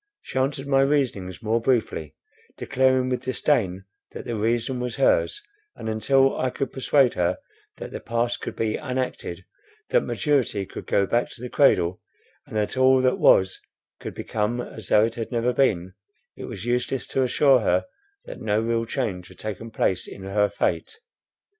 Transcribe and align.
She 0.23 0.39
answered 0.39 0.65
my 0.65 0.81
reasonings 0.81 1.43
more 1.43 1.61
briefly, 1.61 2.15
declaring 2.57 3.07
with 3.09 3.21
disdain, 3.21 3.85
that 4.13 4.25
the 4.25 4.35
reason 4.35 4.79
was 4.79 4.95
hers; 4.95 5.39
and, 5.75 5.87
until 5.87 6.35
I 6.39 6.49
could 6.49 6.71
persuade 6.73 7.13
her 7.13 7.37
that 7.77 7.91
the 7.91 7.99
past 7.99 8.41
could 8.41 8.55
be 8.55 8.77
unacted, 8.79 9.45
that 9.91 10.01
maturity 10.01 10.65
could 10.65 10.87
go 10.87 11.05
back 11.05 11.29
to 11.33 11.41
the 11.43 11.51
cradle, 11.51 12.01
and 12.47 12.55
that 12.55 12.75
all 12.77 12.99
that 13.01 13.19
was 13.19 13.59
could 13.99 14.15
become 14.15 14.59
as 14.59 14.87
though 14.87 15.05
it 15.05 15.13
had 15.13 15.31
never 15.31 15.53
been, 15.53 15.93
it 16.35 16.45
was 16.45 16.65
useless 16.65 17.05
to 17.09 17.21
assure 17.21 17.59
her 17.59 17.85
that 18.25 18.41
no 18.41 18.59
real 18.59 18.85
change 18.85 19.27
had 19.27 19.37
taken 19.37 19.69
place 19.69 20.07
in 20.07 20.23
her 20.23 20.49
fate. 20.49 20.97